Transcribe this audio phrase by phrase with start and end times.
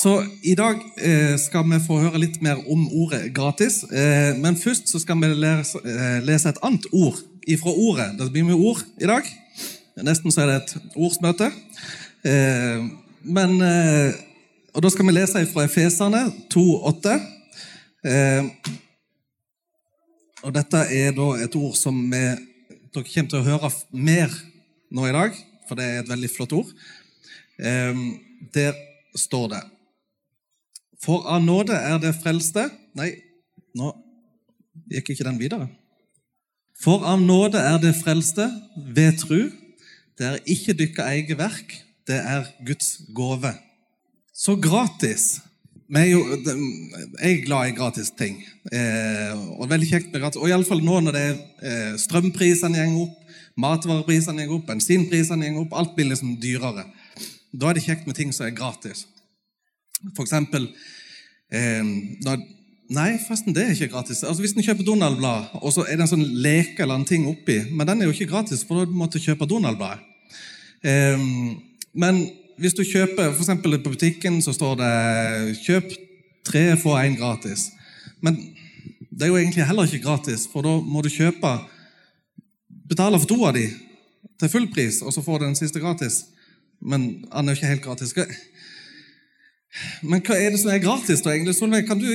[0.00, 3.82] Så i dag eh, skal vi få høre litt mer om ordet gratis.
[3.84, 8.06] Eh, men først så skal vi lese, eh, lese et annet ord ifra ordet.
[8.16, 9.26] Det blir mye ord i dag.
[10.00, 11.50] Nesten så er det et ordsmøte.
[12.24, 12.86] Eh,
[13.28, 14.16] men, eh,
[14.72, 16.22] og da skal vi lese fra Efesene
[16.54, 17.18] 2,8.
[18.04, 18.48] Eh,
[20.46, 22.22] og dette er da et ord som vi,
[22.94, 24.32] dere kommer til å høre mer
[24.88, 25.36] nå i dag,
[25.68, 26.72] for det er et veldig flott ord.
[27.60, 28.72] Der
[29.12, 29.60] står det
[31.00, 32.68] For av nåde er det frelste
[32.98, 33.12] Nei,
[33.78, 33.92] nå
[34.90, 35.68] gikk ikke den videre.
[36.80, 38.48] For av nåde er det frelste
[38.96, 39.50] ved tru.
[40.18, 41.76] Det er ikke dykka eget verk,
[42.08, 43.52] det er Guds gave.
[44.34, 45.38] Så gratis.
[45.90, 46.18] Jeg
[47.20, 48.40] er glad i gratis ting.
[48.72, 50.40] Eh, og veldig kjekt med gratis.
[50.40, 55.64] Og iallfall nå når det er eh, strømprisene går opp, matvareprisene går opp, bensinprisene går
[55.66, 56.86] opp, alt blir liksom dyrere.
[57.52, 59.04] Da er det kjekt med ting som er gratis.
[60.14, 60.68] For eksempel
[61.52, 61.92] eh,
[62.24, 62.38] da,
[62.90, 64.24] Nei, forresten, det er ikke gratis.
[64.26, 67.28] Altså Hvis en kjøper Donald-blad, og så er det en sånn leke eller en ting
[67.30, 70.02] oppi, men den er jo ikke gratis, for da måtte du kjøpe Donald-bladet.
[70.82, 71.22] Eh,
[71.94, 72.18] men
[72.58, 74.94] hvis du kjøper for eksempel på butikken, så står det
[75.60, 75.92] 'kjøp
[76.44, 77.70] tre, få én gratis'.
[78.20, 78.36] Men
[79.10, 81.60] det er jo egentlig heller ikke gratis, for da må du kjøpe
[82.90, 83.68] Betale for to av de
[84.40, 86.24] til full pris, og så får du den siste gratis.
[86.82, 88.14] Men den er jo ikke helt gratis.
[90.02, 91.34] Men hva er det som er gratis, da?
[91.34, 91.54] egentlig?
[91.58, 92.08] Solveig, kan du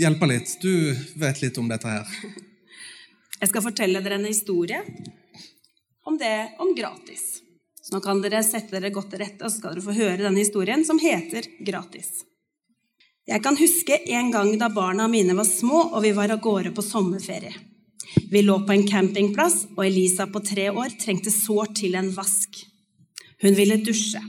[0.00, 0.54] hjelpe litt?
[0.62, 0.72] Du
[1.20, 2.08] vet litt om dette her.
[3.40, 4.80] Jeg skal fortelle dere en historie
[6.08, 7.40] om det om gratis.
[7.80, 10.24] Så nå kan dere sette dere godt til rette, og så skal dere få høre
[10.24, 12.24] denne historien, som heter Gratis.
[13.28, 16.72] Jeg kan huske en gang da barna mine var små, og vi var av gårde
[16.76, 17.54] på sommerferie.
[18.30, 22.60] Vi lå på en campingplass, og Elisa på tre år trengte sårt til en vask.
[23.42, 24.20] Hun ville dusje.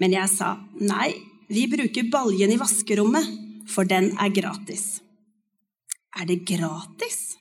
[0.00, 1.12] Men jeg sa nei,
[1.48, 3.28] vi bruker baljen i vaskerommet,
[3.68, 5.00] for den er gratis.
[6.14, 7.34] Er det gratis?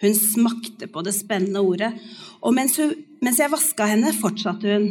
[0.00, 1.92] Hun smakte på det spennende ordet,
[2.40, 4.86] og mens, hun, mens jeg vaska henne, fortsatte hun.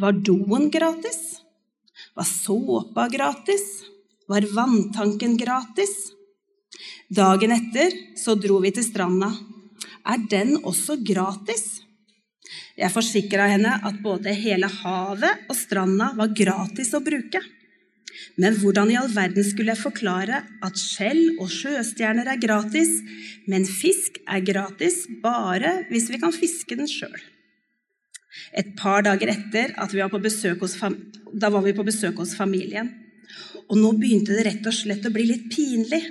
[0.00, 1.20] Var doen gratis?
[2.16, 3.66] Var såpa gratis?
[4.28, 5.92] Var vanntanken gratis?
[7.12, 9.30] Dagen etter så dro vi til stranda.
[10.06, 11.85] Er den også gratis?
[12.76, 17.40] Jeg forsikra henne at både hele havet og stranda var gratis å bruke.
[18.40, 22.90] Men hvordan i all verden skulle jeg forklare at skjell og sjøstjerner er gratis,
[23.48, 27.16] men fisk er gratis bare hvis vi kan fiske den sjøl?
[28.52, 30.12] Et par dager etter vi var
[31.32, 32.92] da var vi på besøk hos familien.
[33.72, 36.02] Og nå begynte det rett og slett å bli litt pinlig.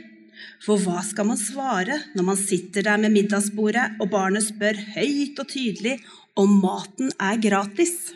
[0.66, 5.40] For hva skal man svare når man sitter der med middagsbordet, og barnet spør høyt
[5.40, 6.00] og tydelig
[6.40, 8.14] om maten er gratis?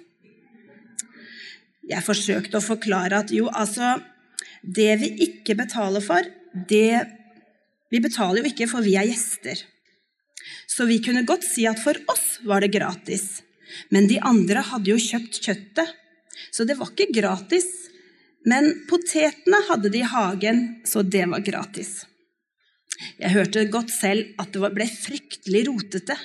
[1.90, 3.98] Jeg forsøkte å forklare at jo, altså
[4.62, 7.00] Det vi ikke betaler for, det
[7.90, 9.64] Vi betaler jo ikke, for vi er gjester.
[10.70, 13.42] Så vi kunne godt si at for oss var det gratis.
[13.90, 15.96] Men de andre hadde jo kjøpt kjøttet,
[16.54, 17.66] så det var ikke gratis.
[18.46, 22.04] Men potetene hadde de i hagen, så det var gratis.
[23.20, 26.16] Jeg hørte godt selv at det ble fryktelig rotete,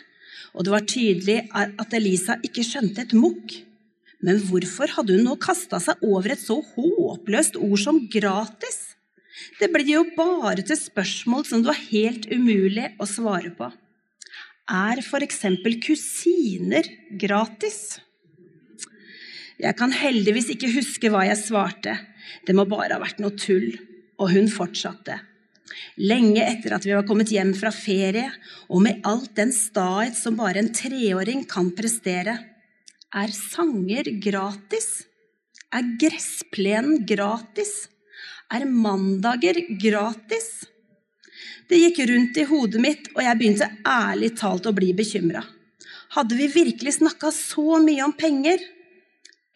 [0.55, 3.57] og det var tydelig at Elisa ikke skjønte et mukk.
[4.25, 8.95] Men hvorfor hadde hun nå kasta seg over et så håpløst ord som gratis?
[9.59, 13.69] Det blir jo bare til spørsmål som det var helt umulig å svare på.
[14.71, 15.43] Er f.eks.
[15.85, 16.89] kusiner
[17.21, 17.99] gratis?
[19.61, 21.99] Jeg kan heldigvis ikke huske hva jeg svarte.
[22.47, 23.75] Det må bare ha vært noe tull.
[24.23, 25.19] Og hun fortsatte.
[25.97, 28.29] Lenge etter at vi var kommet hjem fra ferie,
[28.69, 32.37] og med alt den stahet som bare en treåring kan prestere.
[33.15, 35.07] Er sanger gratis?
[35.75, 37.89] Er gressplenen gratis?
[38.53, 40.67] Er mandager gratis?
[41.71, 45.43] Det gikk rundt i hodet mitt, og jeg begynte ærlig talt å bli bekymra.
[46.15, 48.61] Hadde vi virkelig snakka så mye om penger?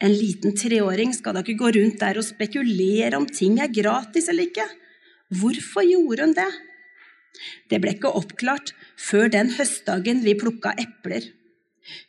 [0.02, 4.30] En liten treåring skal da ikke gå rundt der og spekulere om ting er gratis
[4.30, 4.66] eller ikke.
[5.28, 6.50] Hvorfor gjorde hun det?
[7.70, 11.26] Det ble ikke oppklart før den høstdagen vi plukka epler.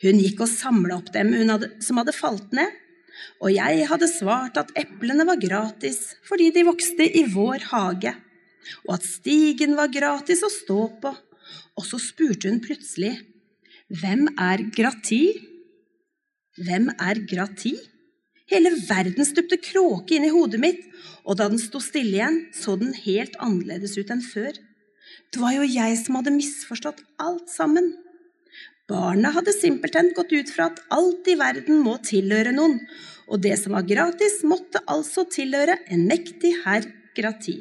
[0.03, 2.71] Hun gikk og samla opp dem hadde, som hadde falt ned,
[3.43, 8.13] og jeg hadde svart at eplene var gratis fordi de vokste i vår hage,
[8.87, 11.13] og at stigen var gratis å stå på.
[11.79, 13.13] Og så spurte hun plutselig,
[13.89, 15.23] hvem er Grati?
[16.59, 17.71] Hvem er Grati?
[18.49, 20.81] Hele verden stupte kråke inn i hodet mitt,
[21.23, 24.57] og da den sto stille igjen, så den helt annerledes ut enn før.
[25.29, 27.91] Det var jo jeg som hadde misforstått alt sammen.
[28.89, 32.79] Barna hadde simpelthen gått ut fra at alt i verden må tilhøre noen,
[33.29, 36.87] og det som var gratis, måtte altså tilhøre en mektig herr
[37.17, 37.59] Grati.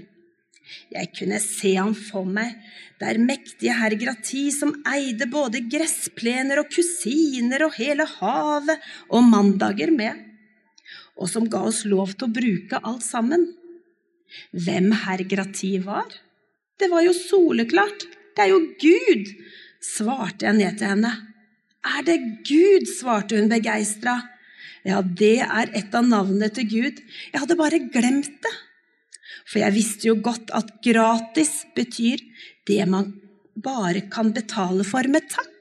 [0.92, 2.54] Jeg kunne se ham for meg,
[3.00, 9.92] der mektige herr Grati som eide både gressplener og kusiner og hele havet og mandager
[9.92, 10.27] med,
[11.18, 13.48] og som ga oss lov til å bruke alt sammen.
[14.54, 16.08] Hvem herr Grati var?
[16.78, 18.06] Det var jo soleklart,
[18.36, 19.32] det er jo Gud,
[19.82, 21.12] svarte jeg ned til henne.
[21.88, 22.86] Er det Gud?
[22.90, 24.20] svarte hun begeistra.
[24.86, 27.02] Ja, det er et av navnene til Gud.
[27.32, 28.54] Jeg hadde bare glemt det.
[29.48, 32.22] For jeg visste jo godt at gratis betyr
[32.68, 33.14] det man
[33.58, 35.57] bare kan betale for med takk.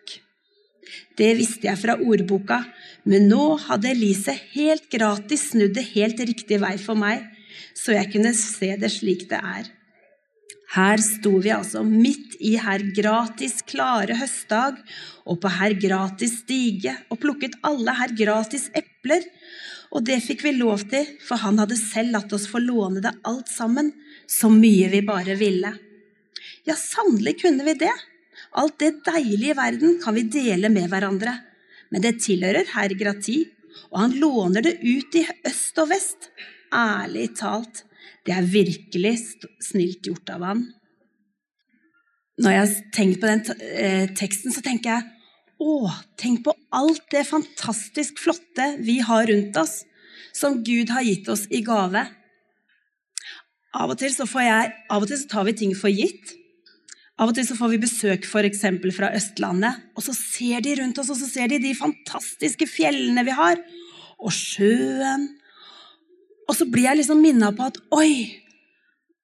[1.18, 2.62] Det visste jeg fra ordboka,
[3.10, 7.26] men nå hadde Elise helt gratis snudd det helt riktig vei for meg,
[7.78, 9.72] så jeg kunne se det slik det er.
[10.76, 14.82] Her sto vi altså midt i herr gratis klare høstdag
[15.24, 19.24] og på herr gratis stige og plukket alle herr gratis epler
[19.96, 23.14] og det fikk vi lov til, for han hadde selv latt oss få låne det
[23.28, 23.94] alt sammen,
[24.28, 25.72] så mye vi bare ville.
[26.68, 27.94] Ja, sannelig kunne vi det.
[28.58, 31.36] Alt det deilige i verden kan vi dele med hverandre.
[31.94, 33.44] Men det tilhører herr Grati,
[33.92, 36.32] og han låner det ut i øst og vest.
[36.74, 37.86] Ærlig talt,
[38.28, 39.14] det er virkelig
[39.64, 40.66] snilt gjort av han.
[42.44, 45.06] Når jeg tenkt på den eh, teksten, så tenker jeg
[45.58, 45.90] å,
[46.20, 49.80] tenk på alt det fantastisk flotte vi har rundt oss,
[50.36, 52.04] som Gud har gitt oss i gave.
[53.78, 56.36] Av og til så, jeg, av og til så tar vi ting for gitt.
[57.18, 58.64] Av og til så får vi besøk f.eks.
[58.94, 63.24] fra Østlandet, og så ser de rundt oss og så ser de de fantastiske fjellene
[63.26, 63.62] vi har,
[64.18, 65.26] og sjøen.
[66.48, 68.38] Og så blir jeg liksom minna på at oi,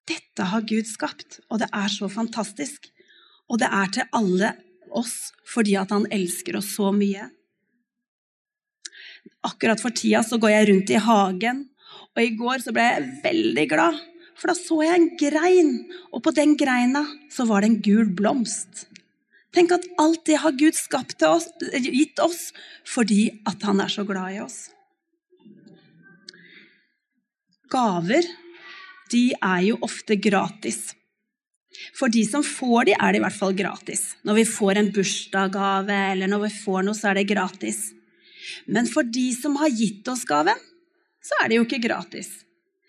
[0.10, 2.90] dette har Gud skapt, og det er så fantastisk.
[3.52, 4.56] Og det er til alle
[4.94, 7.28] oss fordi at han elsker oss så mye.
[9.46, 11.62] Akkurat for tida så går jeg rundt i hagen,
[12.14, 14.02] og i går så ble jeg veldig glad.
[14.40, 15.74] For da så jeg en grein,
[16.12, 18.88] og på den greina så var det en gul blomst.
[19.54, 22.48] Tenk at alt det har Gud oss, gitt oss
[22.90, 24.72] fordi at han er så glad i oss.
[27.74, 28.26] Gaver,
[29.14, 30.94] de er jo ofte gratis.
[31.98, 34.14] For de som får de, er det i hvert fall gratis.
[34.26, 37.86] Når vi får en bursdagsgave eller når vi får noe, så er det gratis.
[38.66, 40.60] Men for de som har gitt oss gaven,
[41.24, 42.30] så er det jo ikke gratis.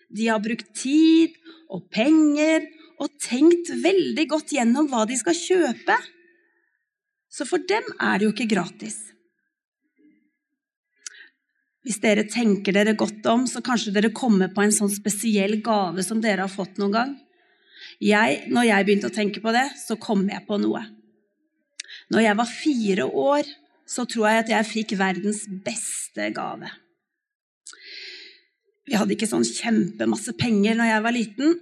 [0.09, 1.35] De har brukt tid
[1.71, 2.67] og penger
[3.01, 5.97] og tenkt veldig godt gjennom hva de skal kjøpe.
[7.31, 9.01] Så for dem er det jo ikke gratis.
[11.85, 16.01] Hvis dere tenker dere godt om, så kanskje dere kommer på en sånn spesiell gave
[16.05, 17.11] som dere har fått noen gang.
[18.01, 20.81] Jeg, når jeg begynte å tenke på det, så kom jeg på noe.
[22.09, 23.51] Når jeg var fire år,
[23.85, 26.71] så tror jeg at jeg fikk verdens beste gave.
[28.85, 31.55] Vi hadde ikke sånn kjempemasse penger når jeg var liten,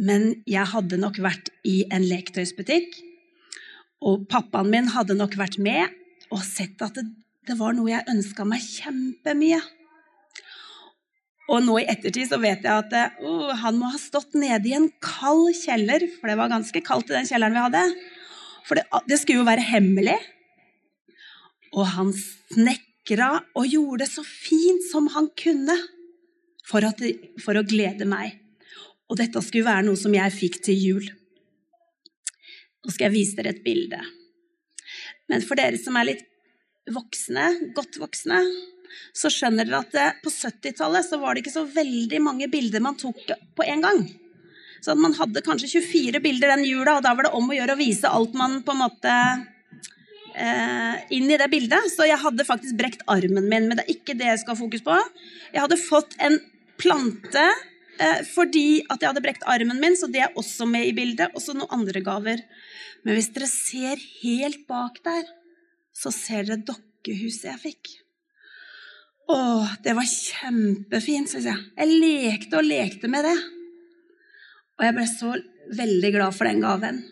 [0.00, 2.94] men jeg hadde nok vært i en leketøysbutikk.
[4.00, 5.92] Og pappaen min hadde nok vært med
[6.32, 7.04] og sett at det,
[7.48, 9.60] det var noe jeg ønska meg kjempemye.
[11.50, 14.76] Og nå i ettertid så vet jeg at uh, han må ha stått nede i
[14.78, 17.86] en kald kjeller, for det var ganske kaldt i den kjelleren vi hadde.
[18.68, 20.16] For det, det skulle jo være hemmelig.
[21.74, 25.76] Og han snekra og gjorde det så fint som han kunne
[26.70, 27.02] for, at,
[27.42, 28.38] for å glede meg.
[29.10, 31.06] Og dette skulle være noe som jeg fikk til jul.
[32.80, 33.98] Nå skal jeg vise dere et bilde.
[35.30, 36.26] Men for dere som er litt
[36.90, 38.40] voksne, godt voksne,
[39.14, 42.82] så skjønner dere at eh, på 70-tallet så var det ikke så veldig mange bilder
[42.82, 43.20] man tok
[43.56, 44.02] på en gang.
[44.80, 47.76] Så man hadde kanskje 24 bilder den jula, og da var det om å gjøre
[47.76, 49.16] å vise alt man på en måte
[50.34, 51.90] eh, inn i det bildet.
[51.92, 54.62] Så jeg hadde faktisk brekt armen min, men det er ikke det jeg skal ha
[54.62, 54.96] fokus på.
[55.52, 56.40] Jeg hadde fått en
[56.80, 57.46] plante
[58.00, 61.34] eh, fordi at jeg hadde brekt armen min, så det er også med i bildet.
[61.34, 62.42] Og så noen andre gaver.
[63.04, 65.28] Men hvis dere ser helt bak der,
[65.96, 67.94] så ser dere dokkehuset jeg fikk.
[69.30, 69.38] Å,
[69.84, 71.70] det var kjempefint, syns jeg.
[71.78, 73.38] Jeg lekte og lekte med det.
[74.80, 75.32] Og jeg ble så
[75.76, 77.02] veldig glad for den gaven.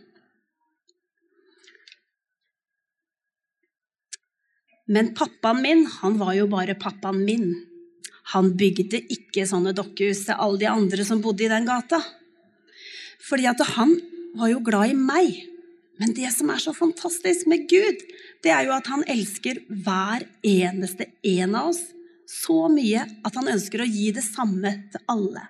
[4.89, 7.51] Men pappaen min, han var jo bare pappaen min.
[8.35, 12.01] Han bygde ikke sånne dokkehus til alle de andre som bodde i den gata.
[13.25, 13.95] Fordi at han
[14.37, 15.39] var jo glad i meg.
[15.99, 18.03] Men det som er så fantastisk med Gud,
[18.45, 21.83] det er jo at han elsker hver eneste en av oss
[22.29, 25.47] så mye at han ønsker å gi det samme til alle.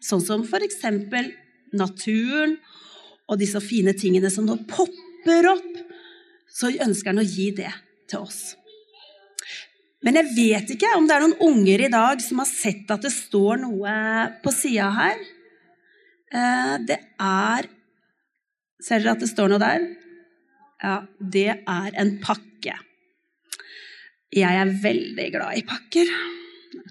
[0.00, 0.80] Sånn som f.eks.
[1.76, 2.56] naturen
[3.28, 5.68] og disse fine tingene som nå popper opp.
[6.50, 7.70] Så ønsker han å gi det
[8.10, 8.56] til oss.
[10.00, 13.04] Men jeg vet ikke om det er noen unger i dag som har sett at
[13.04, 13.92] det står noe
[14.40, 15.20] på sida her.
[16.32, 17.68] Eh, det er
[18.80, 19.82] Ser dere at det står noe der?
[20.80, 22.72] Ja, det er en pakke.
[24.32, 26.12] Jeg er veldig glad i pakker.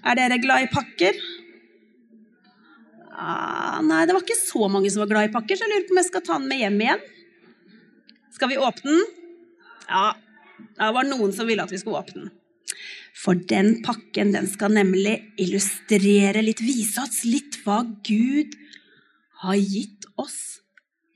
[0.06, 1.18] Er dere glad i pakker?
[3.10, 5.88] Ah, nei, det var ikke så mange som var glad i pakker, så jeg lurer
[5.88, 7.02] på om jeg skal ta den med hjem igjen.
[8.38, 9.02] Skal vi åpne den?
[9.90, 10.04] Ja,
[10.78, 12.36] det var noen som ville at vi skulle åpne den.
[13.16, 18.54] For den pakken den skal nemlig illustrere litt, vise oss litt hva Gud
[19.42, 20.60] har gitt oss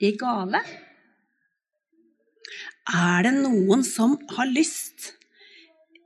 [0.03, 0.61] i gave.
[2.95, 5.15] Er det noen som har lyst?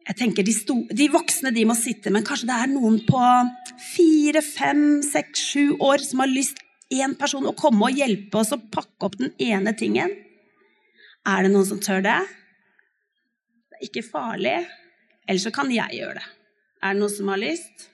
[0.08, 3.20] Jeg tenker de, sto, de, voksne de må sitte, men kanskje det er noen på
[3.90, 8.54] fire, fem, seks, sju år som har lyst én person å komme og hjelpe oss
[8.56, 10.14] å pakke opp den ene tingen.
[11.28, 12.18] Er det noen som tør det?
[13.68, 14.56] Det er ikke farlig.
[15.28, 16.26] Eller så kan jeg gjøre det.
[16.82, 17.88] Er det noen som har lyst?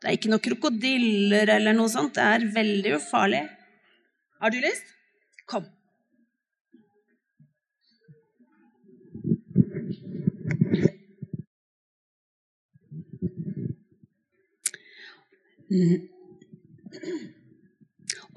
[0.00, 2.16] Det er ikke noen krokodiller eller noe sånt.
[2.16, 3.44] Det er veldig ufarlig.
[4.40, 4.92] Har du lyst?
[5.48, 5.68] Kom.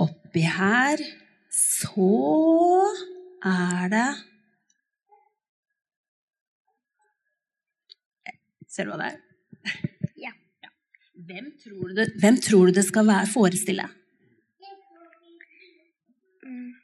[0.04, 1.04] Oppi her
[1.54, 2.12] så
[3.46, 4.08] er det
[8.78, 9.22] Ser du hva det er?
[10.22, 10.32] Ja.
[10.62, 10.70] ja.
[11.30, 13.88] Hvem, tror det, hvem tror du det skal være, forestille?
[16.46, 16.76] Mm.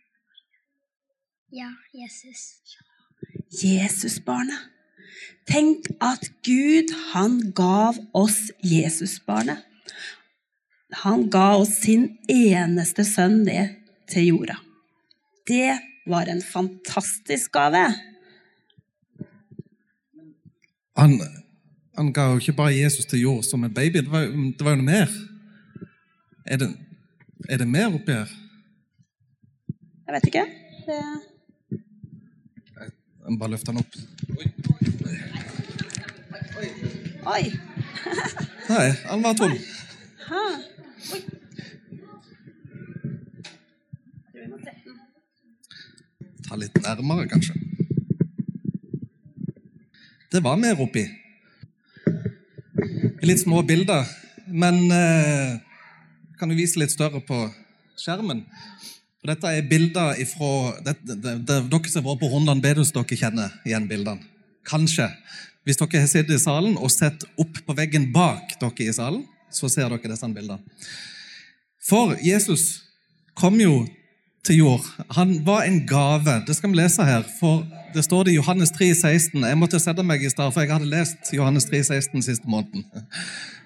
[1.53, 2.41] Ja, Jesus.
[3.61, 4.69] Jesusbarnet.
[5.49, 9.61] Tenk at Gud, han gav oss Jesusbarnet.
[11.03, 13.77] Han ga oss sin eneste sønn ned
[14.09, 14.57] til jorda.
[15.49, 15.77] Det
[16.09, 17.85] var en fantastisk gave.
[20.97, 21.17] Han
[21.95, 23.97] han ga jo ikke bare Jesus til jord som en baby.
[23.97, 25.11] Det var, det var jo noe mer.
[26.45, 26.69] Er det,
[27.49, 28.31] er det mer oppi her?
[30.07, 30.45] Jeg vet ikke.
[30.87, 30.99] Det...
[33.23, 33.95] Jeg bare løfte den opp.
[34.39, 34.49] Oi.
[37.35, 37.43] Oi.
[38.69, 39.53] Nei, han var tom.
[40.27, 40.43] Ha.
[41.13, 41.21] Oi.
[46.43, 47.55] Ta litt nærmere, kanskje.
[50.33, 51.05] Det var mer oppi
[53.27, 54.07] litt små bilder.
[54.47, 55.59] Men eh,
[56.39, 57.45] kan du vise litt større på
[57.99, 58.43] skjermen?
[59.23, 62.91] Og dette er bilder ifra det, det, det, Dere som har vært på Rondan bedehus,
[62.91, 64.25] dere kjenner igjen bildene.
[64.67, 65.07] Kanskje.
[65.63, 69.23] Hvis dere har sittet i salen og sett opp på veggen bak dere i salen,
[69.53, 70.59] så ser dere disse bildene.
[71.83, 72.83] For Jesus
[73.39, 73.85] kom jo
[74.43, 74.87] til jord.
[75.15, 76.41] Han var en gave.
[76.47, 77.23] Det skal vi lese her.
[77.39, 77.63] For
[77.93, 79.43] det står det i Johannes 3, 16.
[79.43, 82.85] Jeg måtte sette meg i stad, for jeg hadde lest Johannes 3, 16 siste måneden.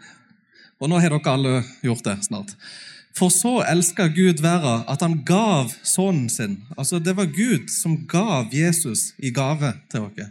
[0.81, 2.53] Og nå har dere alle gjort det snart.
[3.17, 6.59] For så elska Gud verden at han gav sønnen sin.
[6.77, 10.29] Altså Det var Gud som gav Jesus i gave til dere.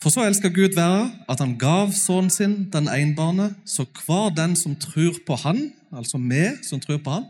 [0.00, 4.56] For så elska Gud verden at han gav sønnen sin, den enbarne, så hver den
[4.56, 7.26] som tror på han, altså vi som tror på han,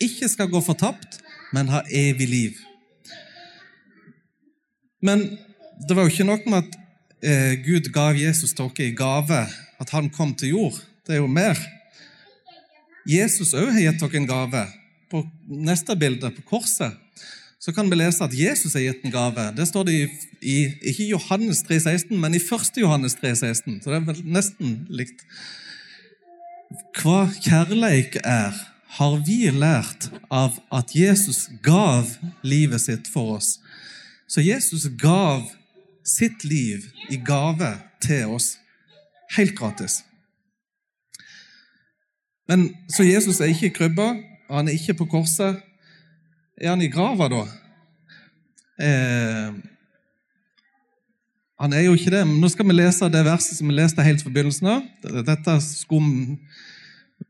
[0.00, 1.18] ikke skal gå fortapt,
[1.52, 2.60] men ha evig liv.
[5.02, 5.24] Men
[5.82, 6.78] det var jo ikke nok med at
[7.22, 9.40] eh, Gud gav Jesus til dere i gave,
[9.82, 10.78] at han kom til jord.
[11.06, 11.58] Det er jo mer.
[13.08, 14.66] Jesus òg har gitt dere en gave.
[15.10, 16.94] På neste bilde, på korset,
[17.62, 19.48] så kan vi lese at Jesus har gitt en gave.
[19.56, 20.06] Det står det i,
[20.40, 20.56] i
[20.92, 22.78] ikke Johannes 3,16, men i 1.
[22.82, 23.82] Johannes 3,16.
[23.82, 25.26] Så det er vel nesten likt.
[26.98, 28.56] Hva kjærleik er,
[28.98, 32.10] har vi lært av at Jesus gav
[32.44, 33.56] livet sitt for oss.
[34.32, 35.42] Så Jesus gav
[36.04, 38.54] sitt liv i gave til oss,
[39.36, 40.00] helt gratis.
[42.48, 44.08] Men Så Jesus er ikke i krybba,
[44.48, 45.60] og han er ikke på korset.
[46.56, 47.42] Er han i grava, da?
[48.80, 49.52] Eh,
[51.60, 54.04] han er jo ikke det, men nå skal vi lese det verset som vi leste
[54.04, 54.82] helt fra begynnelsen av.
[55.28, 56.08] Dette skum...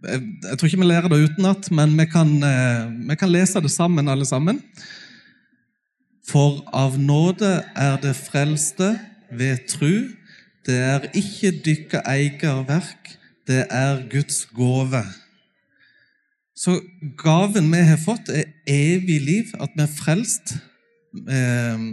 [0.06, 3.74] jeg, tror ikke vi lærer det utenat, men vi kan, eh, vi kan lese det
[3.74, 4.62] sammen, alle sammen.
[6.28, 8.94] For av nåde er det frelste
[9.30, 10.12] ved tru.
[10.66, 15.02] Det er ikke dykke eier verk, det er Guds gave.
[16.54, 16.78] Så
[17.18, 20.54] gaven vi har fått, er evig liv, at vi er frelst.
[21.26, 21.86] Eh,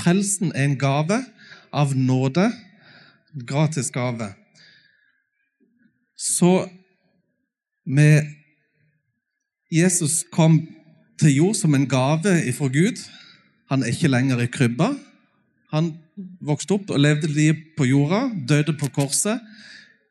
[0.00, 1.20] frelsen er en gave
[1.72, 2.48] av nåde.
[3.46, 4.32] Gratis gave.
[6.16, 6.70] Så
[7.84, 8.32] med
[9.70, 10.62] Jesus kom
[11.20, 13.00] til jord som en gave ifra Gud.
[13.70, 14.94] Han er ikke lenger i krybba.
[15.70, 15.92] Han
[16.42, 19.42] vokste opp og levde liv på jorda, døde på korset.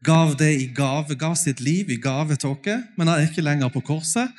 [0.06, 3.44] Gav det i gave, gav sitt liv i gave til oss, men han er ikke
[3.44, 4.30] lenger på korset.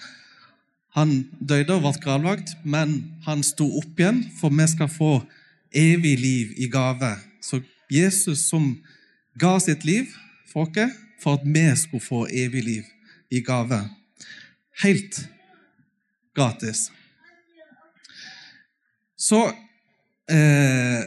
[0.97, 2.97] Han døde og ble gravlagt, men
[3.27, 5.13] han sto opp igjen, for vi skal få
[5.77, 7.13] evig liv i gave.
[7.43, 7.61] Så
[7.91, 8.73] Jesus som
[9.39, 10.09] ga sitt liv
[10.51, 12.89] for oss, for at vi skulle få evig liv
[13.31, 13.83] i gave.
[14.83, 15.21] Helt
[16.41, 16.89] gratis.
[19.21, 19.45] Så
[20.33, 21.03] eh,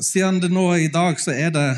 [0.00, 1.68] siden det nå i dag så er det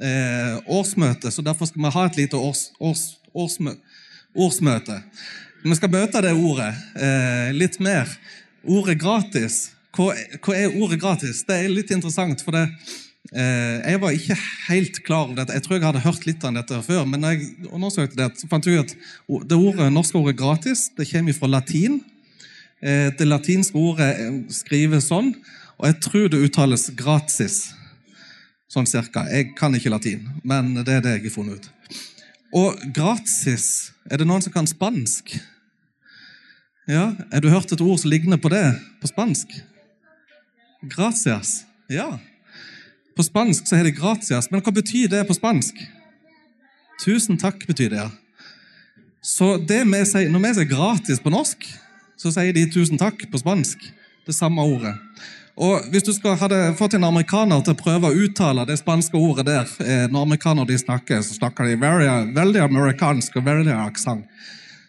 [0.00, 3.74] eh, årsmøte, så derfor skal vi ha et lite års, års, årsmø,
[4.36, 5.00] årsmøte.
[5.64, 8.10] Vi skal møte det ordet eh, litt mer.
[8.66, 9.72] Ordet gratis.
[9.96, 10.12] Hva,
[10.44, 11.42] hva, er ordet gratis?
[11.46, 12.66] Det er litt interessant, for det,
[13.32, 14.36] eh, jeg var ikke
[14.68, 15.56] helt klar over dette.
[15.56, 18.50] Jeg tror jeg hadde hørt litt om dette før, men når jeg undersøkte det, så
[18.50, 21.98] fant jeg ut at det norske ordet gratis det kommer fra latin.
[22.82, 24.12] Eh, det latinske ordet
[24.52, 25.32] skrives sånn,
[25.76, 27.70] og jeg tror det uttales gratis.
[28.68, 29.24] Sånn cirka.
[29.30, 31.70] Jeg kan ikke latin, men det er det jeg har funnet ut.
[32.56, 35.32] Og gratis Er det noen som kan spansk?
[36.86, 39.50] Ja, Har du hørt et ord som ligner på det på spansk?
[40.86, 41.64] Gracias.
[41.90, 42.20] Ja.
[43.16, 45.74] På spansk så er det gracias, men hva betyr det på spansk?
[47.02, 48.10] Tusen takk betyr det, ja.
[49.26, 51.66] Så det vi sier, når vi sier gratis på norsk,
[52.16, 53.82] så sier de tusen takk på spansk.
[54.26, 54.94] Det samme ordet.
[55.56, 59.16] Og Hvis du skal, hadde fått en amerikaner til å prøve å uttale det spanske
[59.16, 63.72] ordet der eh, Når amerikanere de snakker, så snakker de very, veldig amerikansk og veldig
[63.72, 64.26] aksent.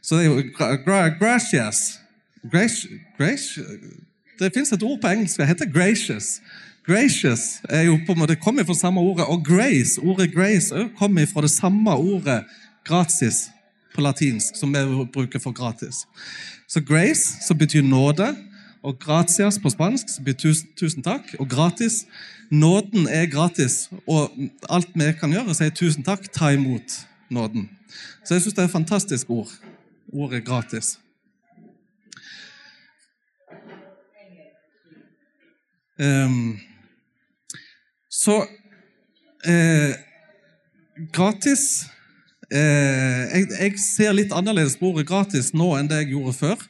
[0.01, 0.99] Så det er jo gra, gra.
[1.19, 1.99] Gracious,
[2.51, 3.59] gracious.
[4.39, 6.39] Det fins et ord på engelsk som heter gracious.
[6.87, 11.27] Gracious er jo på en måte, kommer fra samme ordet, og grace, ordet grace kommer
[11.27, 12.43] fra det samme ordet
[12.87, 13.47] gratis
[13.97, 16.05] på latinsk, som vi bruker for gratis.
[16.69, 18.35] Så grace, som betyr nåde,
[18.85, 22.05] og gratias på spansk, som betyr tusen, tusen takk, og gratis.
[22.51, 24.31] Nåden er gratis, og
[24.69, 27.01] alt vi kan gjøre, er å si tusen takk, ta imot
[27.33, 27.67] nåden.
[28.23, 29.51] Så jeg syns det er et fantastisk ord.
[30.13, 30.95] Ordet gratis.
[35.97, 36.59] Um,
[38.13, 38.43] så
[39.41, 39.97] eh,
[41.11, 41.87] gratis
[42.51, 46.67] eh, jeg, jeg, ser litt annerledes på ordet gratis nå enn det jeg gjorde før.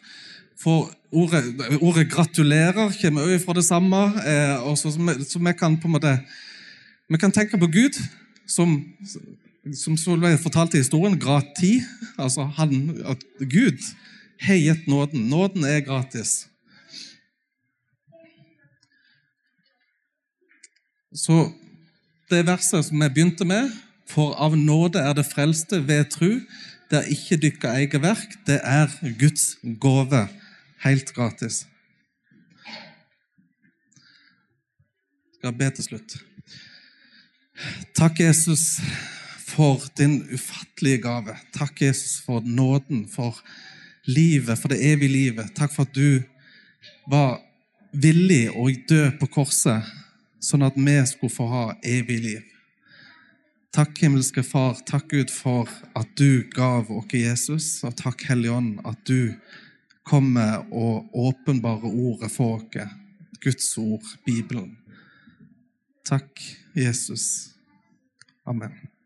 [0.58, 1.44] For ordet,
[1.82, 4.02] ordet 'gratulerer' kommer også fra det samme.
[4.26, 4.92] Eh, også,
[5.30, 6.18] så, vi kan på en måte
[7.08, 7.96] vi kan tenke på Gud
[8.48, 8.74] som,
[9.72, 11.80] som Solveig fortalte i historien, grati.
[12.20, 13.80] Altså han, at Gud
[14.42, 15.30] har gitt nåden.
[15.30, 16.48] Nåden er gratis.
[21.16, 21.48] Så
[22.30, 23.72] det verset som vi begynte med,
[24.10, 26.40] for av nåde er det frelste ved tru,
[26.90, 28.88] det er ikke dykka eget verk, det er
[29.20, 30.28] Guds gave,
[30.86, 31.66] helt gratis.
[35.28, 36.18] Jeg skal be til slutt.
[37.98, 38.80] Takk, Jesus,
[39.48, 41.36] for din ufattelige gave.
[41.54, 43.38] Takk, Jesus, for nåden, for
[44.08, 45.52] livet, for det evige livet.
[45.56, 46.24] Takk for at du
[47.12, 47.42] var
[47.94, 49.84] villig å dø på korset
[50.44, 52.57] sånn at vi skulle få ha evig liv.
[53.78, 58.80] Takk, himmelske Far, takk Gud for at du gav oss Jesus, og takk, Hellige Ånd,
[58.90, 59.36] at du
[60.02, 62.90] kommer og åpenbarer ordet for oss,
[63.38, 64.80] Guds ord, Bibelen.
[66.10, 66.42] Takk,
[66.74, 67.54] Jesus.
[68.50, 68.97] Amen.